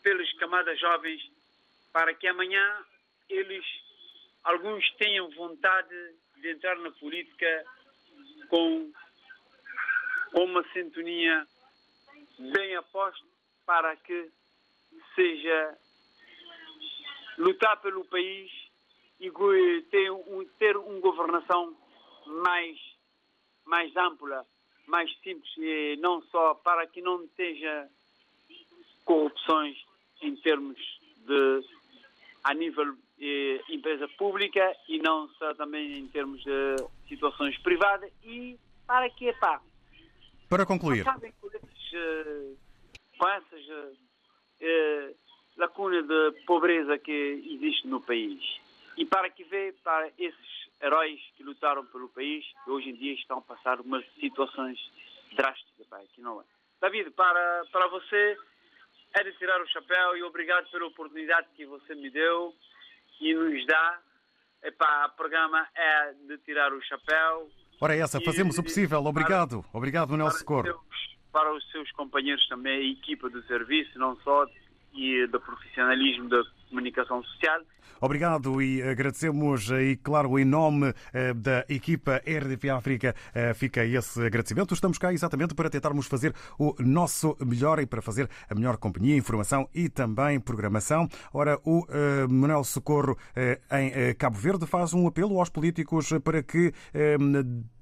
[0.04, 1.22] pelos camadas jovens,
[1.92, 2.86] para que amanhã
[3.30, 3.66] eles,
[4.44, 5.96] alguns tenham vontade
[6.38, 7.66] de entrar na política
[8.50, 8.92] com,
[10.34, 11.48] uma sintonia
[12.38, 13.26] bem aposta
[13.66, 14.30] para que
[15.16, 15.78] seja
[17.38, 18.52] lutar pelo país
[19.20, 19.32] e
[19.92, 21.76] ter, um, ter uma governação
[22.26, 22.78] mais,
[23.66, 24.46] mais ampla,
[24.88, 27.90] mais simples, e não só para que não esteja
[29.06, 29.78] corrupções
[30.22, 30.78] em termos
[31.26, 31.64] de
[32.44, 36.76] a nível eh, empresa pública e não só também em termos de
[37.08, 39.62] situações privadas e para que, pá,
[40.50, 41.48] Para concluir, acabem com,
[43.30, 43.60] esses,
[44.60, 45.14] eh,
[45.58, 47.12] lacunas de pobreza que
[47.46, 48.42] existe no país.
[48.98, 53.14] E para que vê para esses heróis que lutaram pelo país, que hoje em dia
[53.14, 54.80] estão a passar umas situações
[55.34, 56.44] drásticas, pá, que não é.
[56.82, 58.38] David, para, para você
[59.14, 62.56] é de tirar o chapéu e obrigado pela oportunidade que você me deu
[63.20, 64.02] e nos dá.
[64.64, 67.50] Epá, o programa é de tirar o chapéu
[67.80, 69.04] ora essa, fazemos o possível.
[69.06, 69.64] Obrigado.
[69.74, 70.84] Obrigado, Manuel Socorro.
[71.32, 74.46] para os seus companheiros também, a equipa do serviço, não só
[74.94, 77.62] e do profissionalismo da comunicação social.
[78.02, 83.84] Obrigado e agradecemos, eh, e claro, em nome eh, da equipa RDP África, eh, fica
[83.84, 84.74] esse agradecimento.
[84.74, 89.18] Estamos cá exatamente para tentarmos fazer o nosso melhor e para fazer a melhor companhia,
[89.18, 91.10] informação e também programação.
[91.34, 96.10] Ora, o eh, Manuel Socorro eh, em eh, Cabo Verde faz um apelo aos políticos
[96.24, 97.18] para que eh,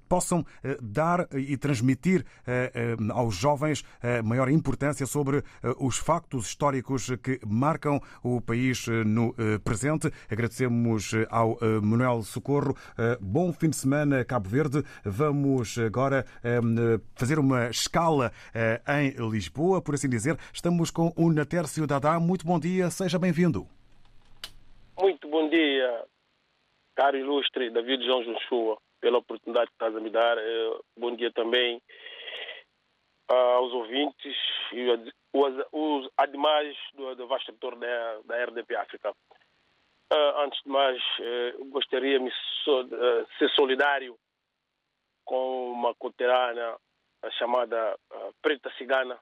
[0.08, 5.44] possam eh, dar e transmitir eh, eh, aos jovens eh, maior importância sobre eh,
[5.80, 10.12] os factos históricos que marcam o país eh, no eh, presente.
[10.30, 12.76] Agradecemos eh, ao eh, Manuel Socorro.
[12.98, 14.84] Eh, Bom fim de semana, Cabo Verde.
[15.04, 16.60] Vamos agora eh,
[17.16, 20.38] fazer uma escala eh, em Lisboa, por assim dizer.
[20.54, 22.20] Estamos com o Natércio Dadá.
[22.20, 23.68] Muito bom dia, seja bem-vindo.
[25.00, 26.06] Muito bom dia,
[26.96, 30.38] caro ilustre David João Joshua, pela oportunidade que estás a me dar.
[30.38, 31.82] Eh, Bom dia também
[33.30, 34.38] ah, aos ouvintes
[34.74, 34.88] e
[35.34, 39.14] os, ademais do, do vasto setor da, da RDP África.
[40.12, 44.18] Ah, Antes de mais, eh, gostaria de eh, ser solidário
[45.26, 46.78] com uma coterana
[47.38, 49.20] chamada uh, Preta Cigana,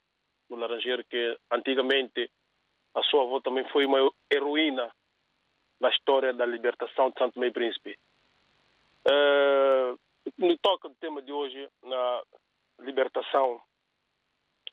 [0.50, 2.30] no Laranjeiro, que antigamente
[2.94, 4.92] a sua avó também foi uma heroína
[5.80, 7.98] na história da libertação de Santo Meio Príncipe.
[9.08, 10.00] Uh,
[10.38, 12.24] me toca o tema de hoje, na
[12.80, 13.62] libertação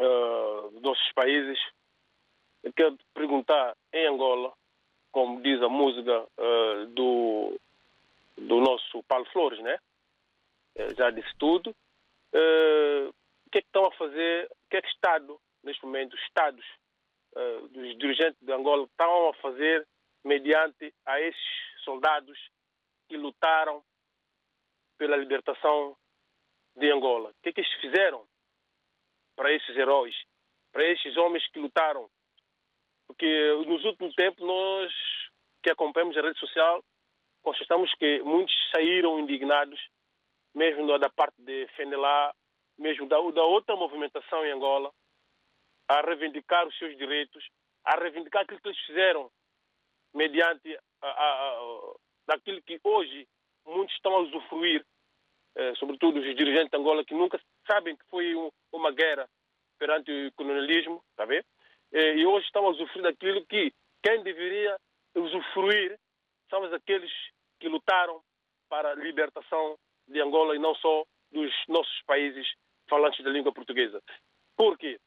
[0.00, 1.58] uh, dos nossos países,
[2.62, 4.52] eu quero perguntar em Angola,
[5.10, 7.60] como diz a música uh, do,
[8.38, 9.78] do nosso Paulo Flores, né?
[10.96, 11.70] já disse tudo.
[12.32, 13.08] Uh,
[13.46, 14.46] o que é que estão a fazer?
[14.46, 16.64] O que é que Estado, neste momento, os Estados
[17.36, 19.86] uh, dos dirigentes de Angola estão a fazer
[20.24, 21.42] mediante a esses
[21.84, 22.38] soldados
[23.08, 23.82] que lutaram
[25.02, 25.96] pela libertação
[26.76, 27.30] de Angola?
[27.30, 28.24] O que é que eles fizeram
[29.34, 30.14] para esses heróis,
[30.70, 32.08] para esses homens que lutaram?
[33.08, 33.26] Porque
[33.66, 34.92] nos últimos tempos nós
[35.60, 36.84] que acompanhamos a rede social
[37.42, 39.80] constatamos que muitos saíram indignados
[40.54, 42.32] mesmo da parte de FENELA,
[42.78, 44.92] mesmo da, da outra movimentação em Angola,
[45.88, 47.44] a reivindicar os seus direitos,
[47.84, 49.32] a reivindicar aquilo que eles fizeram
[50.14, 51.94] mediante a, a, a,
[52.28, 53.26] daquilo que hoje
[53.66, 54.84] muitos estão a usufruir,
[55.76, 59.28] sobretudo os dirigentes de Angola, que nunca sabem que foi um, uma guerra
[59.78, 61.44] perante o colonialismo, tá vendo?
[61.92, 64.76] Eh, e hoje estão a usufruir daquilo que quem deveria
[65.14, 65.98] usufruir
[66.48, 67.10] são aqueles
[67.60, 68.22] que lutaram
[68.68, 72.46] para a libertação de Angola e não só dos nossos países
[72.88, 74.02] falantes da língua portuguesa.
[74.56, 74.98] Porque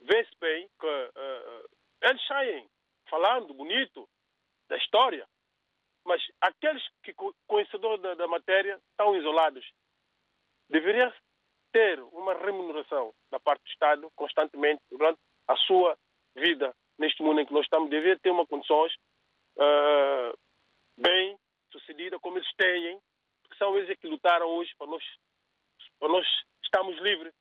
[0.00, 1.68] vê-se bem que uh,
[2.02, 2.68] eles saem
[3.08, 4.08] falando bonito
[4.68, 5.26] da história,
[6.04, 7.14] mas aqueles que
[7.46, 9.64] conhecedores da, da matéria estão isolados.
[10.72, 11.14] Deveria
[11.72, 15.96] ter uma remuneração da parte do Estado constantemente durante a sua
[16.34, 17.90] vida neste mundo em que nós estamos.
[17.90, 18.92] Deveria ter uma condições
[19.56, 20.36] uh,
[20.96, 21.36] bem
[21.70, 23.00] sucedida como eles têm
[23.62, 25.04] são eles que lutaram hoje para nós,
[25.98, 26.26] para nós
[26.64, 27.32] estarmos livres.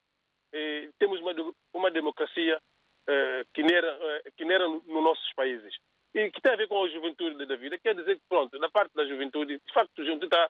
[0.54, 1.34] E temos uma,
[1.74, 2.62] uma democracia
[3.08, 5.74] eh, que não era, eh, que não era nos nossos países.
[6.14, 7.80] E que tem a ver com a juventude da vida.
[7.80, 10.50] Quer dizer que, pronto, da parte da juventude, de facto, a juventude está,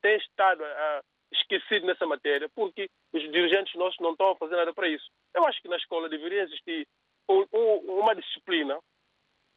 [0.00, 1.02] tem estado a,
[1.34, 5.10] esquecido nessa matéria, porque os dirigentes nossos não estão a fazer nada para isso.
[5.34, 6.86] Eu acho que na escola deveria existir
[7.28, 8.78] um, um, uma disciplina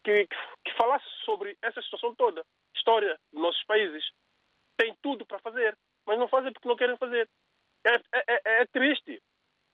[0.03, 0.27] que,
[0.63, 2.43] que, falasse sobre essa situação toda,
[2.75, 4.03] história dos nossos países
[4.77, 7.27] têm tudo para fazer, mas não fazem porque não querem fazer.
[7.85, 9.21] É, é, é, é triste.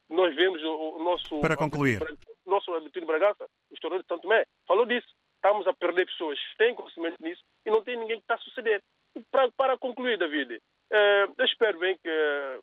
[0.09, 1.39] Nós vemos o, o nosso.
[1.41, 2.01] Para concluir.
[2.45, 5.07] O nosso Abitino Bragaça, o historiador de Santo Tomé, falou disso.
[5.35, 8.39] Estamos a perder pessoas que têm conhecimento nisso e não tem ninguém que está a
[8.39, 8.81] suceder.
[9.29, 12.59] Para, para concluir, David, eu espero bem que,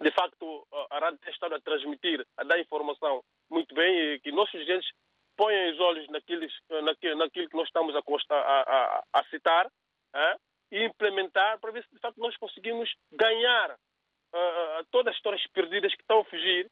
[0.00, 4.32] de facto, a rádio tenha estado a transmitir, a dar informação muito bem e que
[4.32, 4.90] nossos dirigentes
[5.36, 6.46] ponham os olhos naquilo,
[6.82, 8.00] naquilo, naquilo que nós estamos a,
[8.30, 9.66] a, a, citar
[10.70, 15.94] e implementar para ver se de facto nós conseguimos ganhar uh, todas as histórias perdidas
[15.94, 16.70] que estão a fugir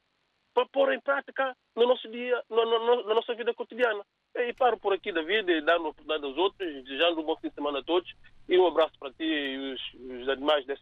[0.55, 4.05] para pôr em prática no nosso dia, no, no, na nossa vida cotidiana.
[4.35, 7.55] E paro por aqui, David, e dar oportunidade aos outros, desejando um bom fim de
[7.55, 8.11] semana a todos
[8.49, 10.29] e um abraço para ti e os, os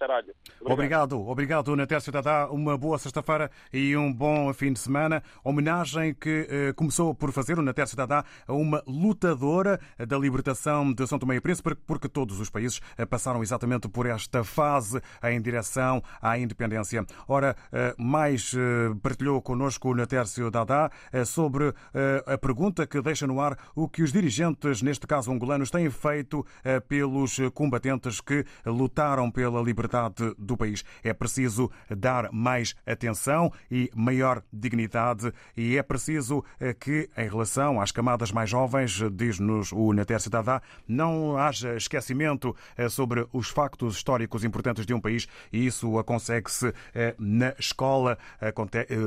[0.09, 0.35] rádio.
[0.61, 2.49] Obrigado, obrigado, obrigado Natércio Tadá.
[2.51, 5.23] Uma boa sexta-feira e um bom fim de semana.
[5.45, 11.07] Homenagem que eh, começou por fazer o Natércio Tadá a uma lutadora da libertação de
[11.07, 15.41] São Tomé e Príncipe, porque todos os países eh, passaram exatamente por esta fase em
[15.41, 17.05] direção à independência.
[17.27, 23.01] Ora, eh, mais eh, partilhou connosco o Natércio Dadá eh, sobre eh, a pergunta que
[23.03, 26.45] deixa no ar o que os dirigentes, neste caso angolanos, têm feito
[26.89, 29.63] pelos combatentes que lutaram pela
[29.99, 30.85] liberdade do país.
[31.03, 37.81] É preciso dar mais atenção e maior dignidade e é preciso eh, que, em relação
[37.81, 43.97] às camadas mais jovens, diz-nos o Natércio Dadá, não haja esquecimento eh, sobre os factos
[43.97, 48.19] históricos importantes de um país e isso consegue-se eh, na escola,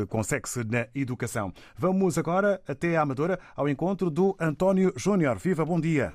[0.10, 1.54] consegue-se na educação.
[1.77, 5.38] Vamos agora até a Amadora ao encontro do António Júnior.
[5.38, 6.12] Viva, bom dia.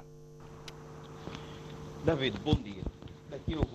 [2.04, 2.82] David, bom dia.
[3.32, 3.66] Aqui é o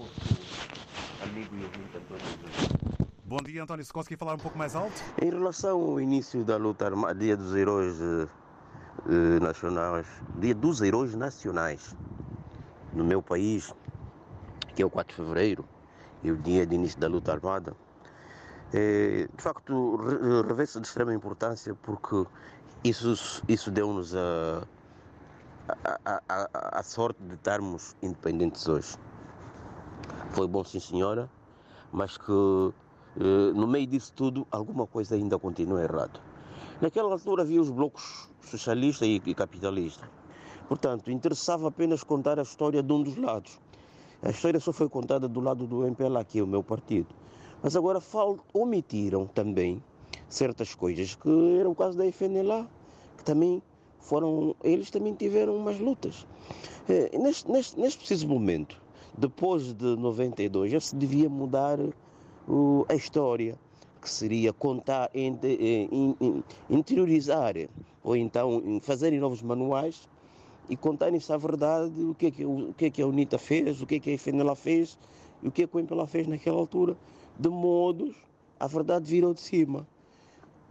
[1.23, 3.85] amigo e ouvinte António Bom dia, António.
[3.85, 4.91] Se conseguir falar um pouco mais alto?
[5.21, 10.05] Em relação ao início da luta armada, Dia dos Heróis eh, Nacionais,
[10.37, 11.95] Dia dos Heróis Nacionais
[12.93, 13.73] no meu país,
[14.75, 15.65] que é o 4 de fevereiro,
[16.23, 17.73] e o dia de início da luta armada,
[18.73, 19.95] é, de facto
[20.47, 22.25] reveste de extrema importância porque
[22.83, 24.67] isso, isso deu-nos a
[25.85, 28.97] a, a, a, sorte de estarmos independentes hoje.
[30.31, 31.29] Foi bom, sim, senhora,
[31.91, 32.31] mas que
[33.19, 36.19] eh, no meio disso tudo alguma coisa ainda continua errado.
[36.81, 40.09] Naquela altura havia os blocos socialista e, e capitalista.
[40.67, 43.59] Portanto, interessava apenas contar a história de um dos lados.
[44.23, 47.13] A história só foi contada do lado do MPLA, que é o meu partido.
[47.61, 49.83] Mas agora fal- omitiram também
[50.29, 52.67] certas coisas que era o caso da FNLA,
[53.17, 53.61] que também
[53.99, 56.25] foram, eles também tiveram umas lutas.
[56.87, 58.80] Eh, Neste, neste, neste preciso momento,
[59.17, 61.79] depois de 92, já se devia mudar
[62.89, 63.55] a história,
[64.01, 67.53] que seria contar, eh, in- in- interiorizar,
[68.03, 70.09] ou então em fazerem novos manuais
[70.69, 73.81] e contarem-se a verdade, o que, é que, o que é que a UNITA fez,
[73.81, 74.97] o que é que a FNLA fez
[75.43, 76.95] e o que é que o MPLA fez naquela altura,
[77.37, 78.15] de modos
[78.59, 79.87] a verdade virou de cima.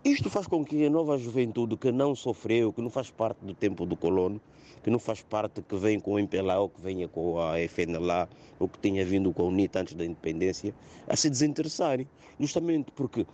[0.04, 3.52] Isto faz com que a nova juventude que não sofreu, que não faz parte do
[3.52, 4.40] tempo do colono,
[4.82, 8.28] que não faz parte que vem com o MPLA ou que venha com a FNLA
[8.58, 10.74] ou que tenha vindo com a UNITA antes da independência,
[11.08, 12.06] a se desinteressarem.
[12.38, 13.26] Justamente porque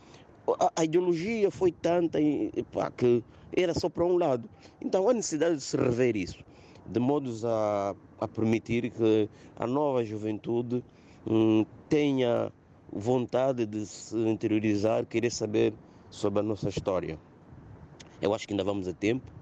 [0.77, 3.23] a, ideologia foi tanta epá, que
[3.53, 4.49] era só para um lado.
[4.81, 6.39] Então há necessidade de se rever isso,
[6.87, 10.85] de modos a, a permitir que a nova juventude
[11.27, 12.53] hum, tenha
[12.93, 15.75] vontade de se interiorizar, querer saber
[16.11, 17.19] sobre a nossa história.
[18.23, 19.36] Eu acho que ainda vamos a tempo.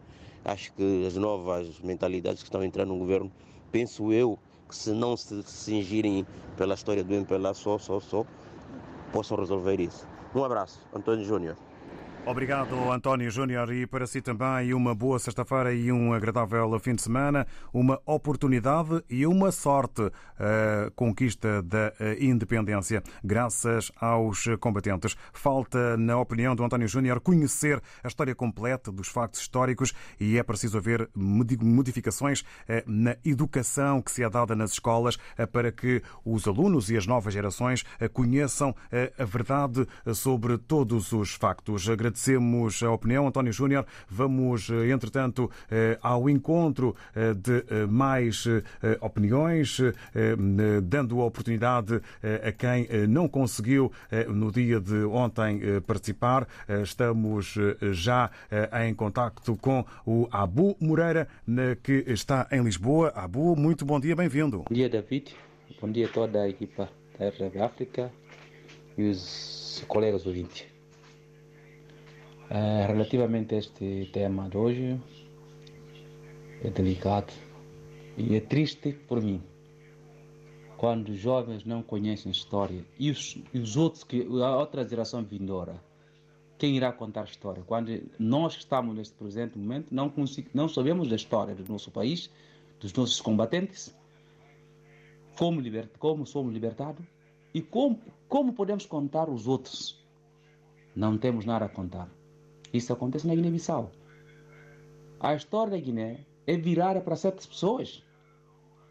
[0.44, 3.32] Acho que as novas mentalidades que estão entrando no governo,
[3.72, 4.38] penso eu,
[4.68, 6.26] que se não se cingirem
[6.56, 8.26] pela história do MPLA só, só, só,
[9.10, 10.06] possam resolver isso.
[10.34, 11.56] Um abraço, Antônio Júnior.
[12.26, 17.02] Obrigado, António Júnior, e para si também uma boa sexta-feira e um agradável fim de
[17.02, 25.14] semana, uma oportunidade e uma sorte a conquista da independência, graças aos combatentes.
[25.34, 30.42] Falta, na opinião do António Júnior, conhecer a história completa dos factos históricos e é
[30.42, 32.42] preciso haver modificações
[32.86, 35.18] na educação que se é dada nas escolas
[35.52, 38.74] para que os alunos e as novas gerações conheçam
[39.18, 41.84] a verdade sobre todos os factos.
[42.14, 43.84] Agradecemos a opinião, António Júnior.
[44.08, 45.50] Vamos, entretanto,
[46.00, 46.94] ao encontro
[47.36, 48.44] de mais
[49.00, 49.78] opiniões,
[50.84, 53.90] dando a oportunidade a quem não conseguiu
[54.28, 56.46] no dia de ontem participar.
[56.84, 57.56] Estamos
[57.90, 58.30] já
[58.86, 61.26] em contacto com o Abu Moreira,
[61.82, 63.12] que está em Lisboa.
[63.16, 64.58] Abu, muito bom dia, bem-vindo.
[64.58, 65.34] Bom dia, David.
[65.80, 66.88] Bom dia a toda a equipa
[67.18, 68.12] da RB África
[68.96, 70.72] e os colegas ouvintes.
[72.54, 75.00] Uh, relativamente a este tema de hoje,
[76.62, 77.32] é delicado
[78.16, 79.42] e é triste por mim.
[80.76, 85.24] Quando os jovens não conhecem história e os, e os outros, que, a outra geração
[85.24, 85.82] vindoura,
[86.56, 87.60] quem irá contar história?
[87.66, 87.90] Quando
[88.20, 90.12] nós que estamos neste presente momento não,
[90.54, 92.30] não sabemos da história do nosso país,
[92.78, 93.92] dos nossos combatentes,
[95.36, 97.04] como, liber, como somos libertados
[97.52, 100.00] e como, como podemos contar os outros.
[100.94, 102.08] Não temos nada a contar.
[102.74, 103.92] Isso acontece na Guiné-Bissau.
[105.20, 108.02] A história da Guiné é virada para certas pessoas.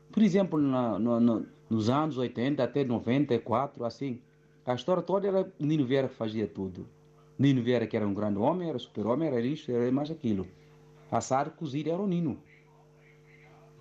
[0.09, 4.21] Por exemplo, na, no, no, nos anos 80 até 94, assim,
[4.65, 6.87] a história toda era Nino Vieira que fazia tudo.
[7.37, 10.47] Nino Vieira que era um grande homem, era super-homem, era isso, era mais aquilo.
[11.11, 12.41] Assar cozido era o Nino.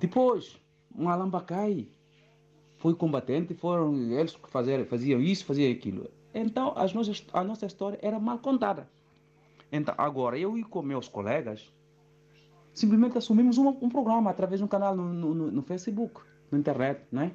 [0.00, 0.60] Depois,
[0.98, 1.86] um Alambacai
[2.78, 6.10] foi combatente, foram eles que faziam, faziam isso, faziam aquilo.
[6.34, 8.90] Então, as nossas, a nossa história era mal contada.
[9.72, 11.72] Então, agora, eu e com meus colegas,
[12.74, 16.20] simplesmente assumimos um, um programa através de um canal no, no, no, Facebook,
[16.50, 17.32] na internet, né?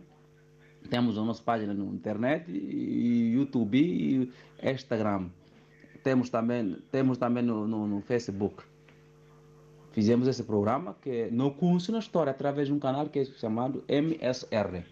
[0.88, 4.32] Temos a nossa página na internet, e YouTube e
[4.64, 5.30] Instagram.
[6.04, 8.64] Temos também, temos também no, no, no Facebook.
[9.92, 13.84] Fizemos esse programa que No Curso na História, através de um canal que é chamado
[13.88, 14.86] MSR.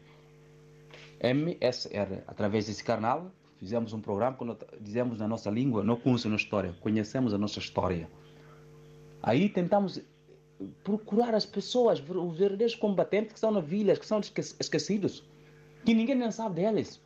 [1.22, 2.24] MSR.
[2.26, 3.32] Através desse canal,
[3.66, 7.58] fizemos um programa que dizemos na nossa língua, não conhecemos a história, conhecemos a nossa
[7.58, 8.08] história.
[9.24, 10.00] Aí tentamos
[10.84, 15.28] procurar as pessoas, os verdadeiros combatentes que estão nas vilas, que são esquecidos,
[15.84, 17.02] que ninguém nem sabe deles,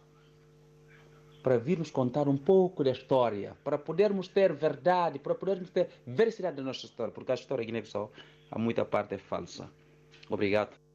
[1.42, 6.58] para virmos contar um pouco da história, para podermos ter verdade, para podermos ter veracidade
[6.58, 8.12] da nossa história, porque a história Guiné-Bissau,
[8.52, 9.72] a muita parte é falsa.
[10.30, 10.89] Obrigado.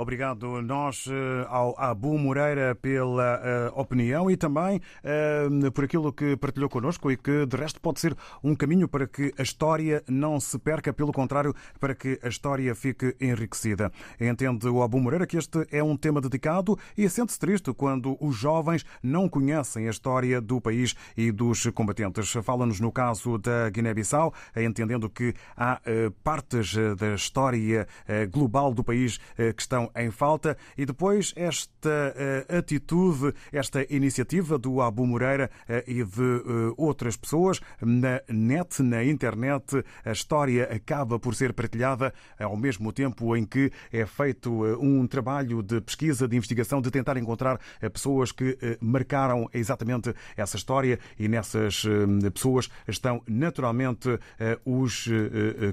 [0.00, 1.06] Obrigado nós
[1.48, 3.40] ao Abu Moreira pela
[3.74, 7.98] uh, opinião e também uh, por aquilo que partilhou connosco e que de resto pode
[7.98, 12.28] ser um caminho para que a história não se perca, pelo contrário, para que a
[12.28, 13.90] história fique enriquecida.
[14.20, 18.36] Entende o Abu Moreira que este é um tema dedicado e sente-se triste quando os
[18.36, 22.30] jovens não conhecem a história do país e dos combatentes.
[22.44, 25.80] Fala-nos no caso da Guiné-Bissau, entendendo que há
[26.22, 27.88] partes da história
[28.30, 30.56] global do país que estão em falta.
[30.76, 32.14] E depois esta
[32.48, 35.50] atitude, esta iniciativa do Abu Moreira
[35.86, 36.42] e de
[36.76, 37.60] outras pessoas.
[37.80, 43.70] Na net, na internet, a história acaba por ser partilhada ao mesmo tempo em que
[43.92, 47.60] é feito um trabalho de pesquisa, de investigação, de tentar encontrar
[47.92, 50.98] pessoas que marcaram exatamente essa história.
[51.18, 51.84] E nessas
[52.32, 54.18] pessoas estão naturalmente
[54.64, 55.08] os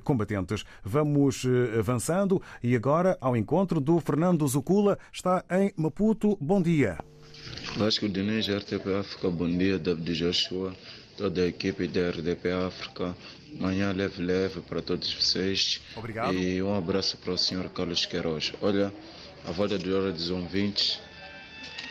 [0.03, 0.65] combatentes.
[0.83, 1.45] Vamos
[1.77, 2.41] avançando.
[2.63, 6.37] E agora ao encontro do Fernando Zucula, está em Maputo.
[6.39, 6.99] Bom dia.
[7.75, 10.75] Vasco Diniz, RTP África, bom dia, David Joshua,
[11.17, 13.17] toda a equipe da RDP África.
[13.59, 15.81] Manhã leve, leve para todos vocês.
[15.95, 16.35] Obrigado.
[16.35, 18.53] E um abraço para o senhor Carlos Queiroz.
[18.61, 18.93] Olha,
[19.43, 20.99] a volta de hora dos ouvintes,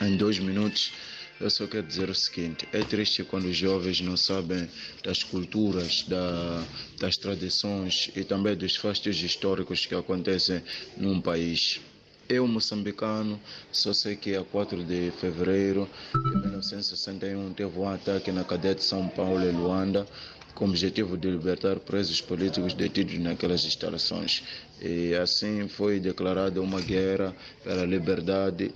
[0.01, 0.93] em dois minutos,
[1.41, 4.69] eu só quero dizer o seguinte: é triste quando os jovens não sabem
[5.03, 6.65] das culturas, da,
[7.01, 10.63] das tradições e também dos fatos históricos que acontecem
[10.97, 11.81] num país.
[12.29, 13.39] Eu, moçambicano,
[13.71, 18.83] só sei que a 4 de fevereiro de 1961 teve um ataque na cadeia de
[18.83, 20.07] São Paulo e Luanda
[20.55, 24.43] com o objetivo de libertar presos políticos detidos naquelas instalações.
[24.81, 28.73] E assim foi declarada uma guerra pela liberdade,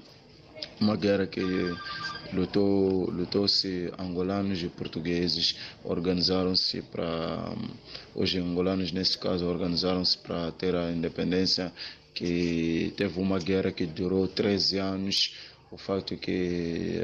[0.81, 1.41] uma guerra que
[2.33, 7.55] lutou lutou-se angolanos e portugueses organizaram-se para
[8.15, 11.73] hoje angolanos nesse caso organizaram-se para ter a independência
[12.19, 15.37] que teve uma guerra que durou 13 anos.
[15.71, 17.01] O fato que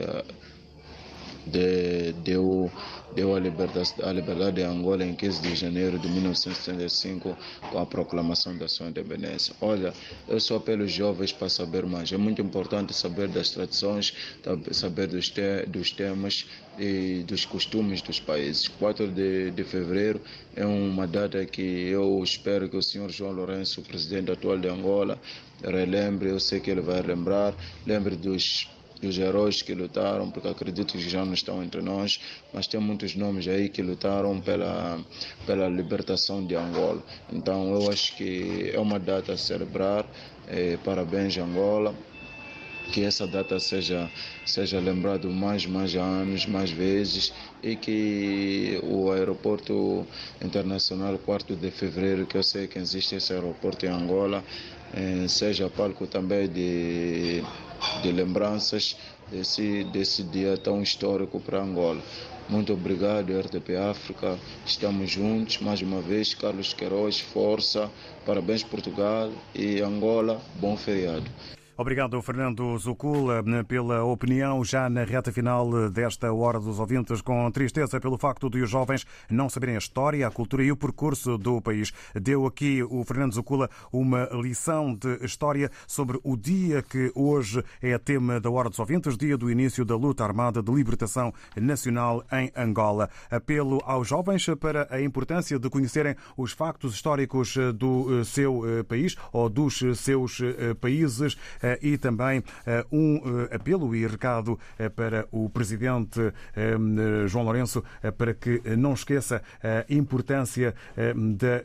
[1.46, 2.68] de, deu,
[3.14, 7.36] deu a liberdade, a liberdade de Angola em 15 de janeiro de 1975
[7.70, 9.54] com a proclamação da sua independência.
[9.60, 9.92] Olha,
[10.28, 12.12] eu só apelo aos jovens para saber mais.
[12.12, 14.14] É muito importante saber das tradições,
[14.72, 16.46] saber dos, te, dos temas
[16.78, 18.66] e dos costumes dos países.
[18.68, 20.20] 4 de, de fevereiro
[20.56, 25.18] é uma data que eu espero que o senhor João Lourenço, presidente atual de Angola,
[25.62, 27.54] relembre, eu sei que ele vai lembrar,
[27.86, 28.68] lembre dos
[29.01, 32.20] dos heróis que lutaram, porque acredito que já não estão entre nós,
[32.53, 35.01] mas tem muitos nomes aí que lutaram pela,
[35.47, 37.03] pela libertação de Angola.
[37.32, 40.07] Então eu acho que é uma data a celebrar.
[40.47, 41.95] Eh, parabéns, Angola.
[42.92, 44.11] Que essa data seja,
[44.45, 47.32] seja lembrado mais, mais anos, mais vezes
[47.62, 50.07] e que o aeroporto
[50.42, 54.45] internacional 4 de fevereiro, que eu sei que existe esse aeroporto em Angola,
[54.92, 57.42] eh, seja palco também de
[58.03, 58.97] de lembranças
[59.31, 62.01] desse, desse dia tão histórico para Angola.
[62.49, 64.39] Muito obrigado, RTP África.
[64.66, 66.35] Estamos juntos mais uma vez.
[66.35, 67.91] Carlos Queiroz, força.
[68.27, 70.41] Parabéns, Portugal e Angola.
[70.61, 71.25] Bom feriado.
[71.77, 77.99] Obrigado, Fernando Zucula, pela opinião já na reta final desta Hora dos Ouvintes, com tristeza
[77.99, 81.61] pelo facto de os jovens não saberem a história, a cultura e o percurso do
[81.61, 81.93] país.
[82.14, 87.99] Deu aqui o Fernando Zucula uma lição de história sobre o dia que hoje é
[87.99, 92.53] tema da Hora dos Ouvintes, dia do início da luta armada de libertação nacional em
[92.57, 93.11] Angola.
[93.29, 99.49] Apelo aos jovens para a importância de conhecerem os factos históricos do seu país ou
[99.49, 100.39] dos seus
[100.81, 101.37] países
[101.82, 102.42] e também
[102.90, 103.20] um
[103.52, 104.58] apelo e recado
[104.94, 106.20] para o presidente
[107.26, 107.82] João Lourenço
[108.16, 111.62] para que não esqueça a importância da,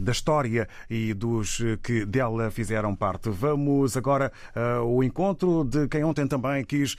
[0.00, 3.28] da história e dos que dela fizeram parte.
[3.30, 6.96] Vamos agora ao encontro de quem ontem também quis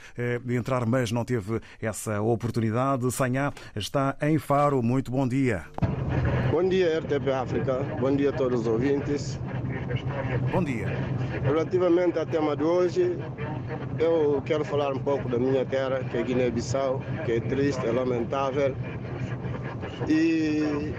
[0.48, 3.10] entrar, mas não teve essa oportunidade.
[3.12, 4.82] Sanhá está em Faro.
[4.82, 5.64] Muito bom dia.
[6.50, 7.74] Bom dia, RTP África.
[8.00, 9.38] Bom dia a todos os ouvintes.
[10.50, 10.88] Bom dia.
[11.44, 13.18] Relativamente ao tema de hoje,
[13.98, 17.92] eu quero falar um pouco da minha terra, que é Guiné-Bissau, que é triste, é
[17.92, 18.74] lamentável.
[20.08, 20.94] E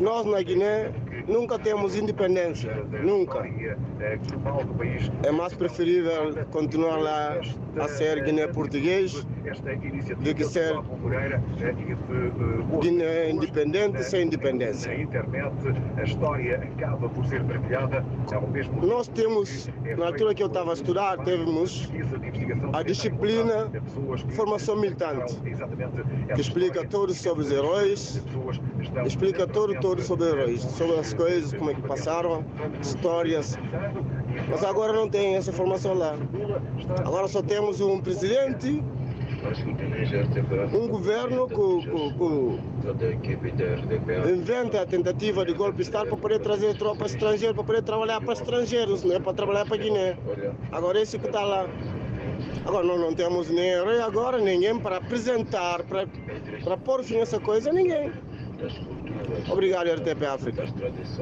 [0.00, 0.90] nós na Guiné
[1.26, 3.46] nunca temos independência, nunca.
[5.22, 7.40] É mais preferível continuar lá
[7.80, 9.26] a ser Guiné português
[10.20, 10.74] do que ser
[12.80, 14.90] Guiné independente sem independência.
[18.82, 19.68] Nós temos,
[19.98, 21.90] na altura que eu estava a estudar, temos
[22.72, 23.70] a disciplina
[24.30, 25.34] formação militante,
[26.34, 28.22] que explica tudo sobre os heróis,
[29.06, 32.44] explica tudo, tudo sobre os heróis, sobre as coisas, como é que passaram,
[32.80, 33.56] histórias.
[34.50, 36.16] Mas agora não tem essa informação lá.
[37.04, 38.82] Agora só temos um presidente,
[40.72, 41.54] um governo que,
[44.30, 48.20] inventa a tentativa de golpe de Estado para poder trazer tropas estrangeiras, para poder trabalhar
[48.20, 50.16] para estrangeiros, não é para trabalhar para Guiné.
[50.72, 51.68] Agora esse que está lá.
[52.66, 56.06] Agora nós não temos nem agora, ninguém para apresentar, para,
[56.64, 58.10] para pôr fim a essa coisa, ninguém.
[59.50, 60.64] Obrigado, RTP África.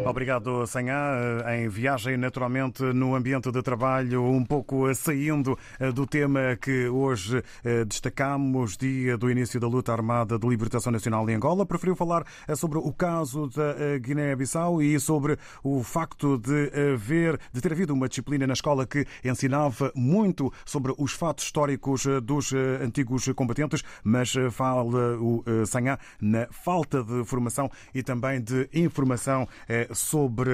[0.06, 1.14] Obrigado, Sanhá.
[1.56, 5.58] Em viagem, naturalmente, no ambiente de trabalho, um pouco saindo
[5.94, 7.42] do tema que hoje
[7.86, 12.24] destacamos, dia do início da luta armada de libertação nacional em Angola, preferiu falar
[12.56, 18.08] sobre o caso da Guiné-Bissau e sobre o facto de haver, de ter havido uma
[18.08, 24.82] disciplina na escola que ensinava muito sobre os fatos históricos dos antigos combatentes, mas fala
[25.18, 29.46] o Sanhá na falta de formação e também de informação
[29.92, 30.50] sobre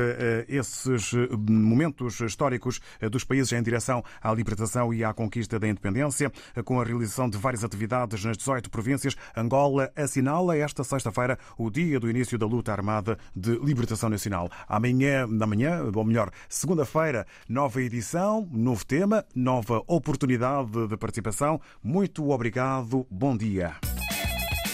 [0.49, 1.13] esses
[1.49, 6.33] momentos históricos dos países em direção à libertação e à conquista da independência,
[6.65, 9.17] com a realização de várias atividades nas 18 províncias.
[9.37, 14.51] Angola assinala esta sexta-feira o dia do início da luta armada de libertação nacional.
[14.69, 21.61] Amanhã, na manhã, ou melhor, segunda-feira, nova edição, novo tema, nova oportunidade de participação.
[21.83, 23.07] Muito obrigado.
[23.11, 23.77] Bom dia.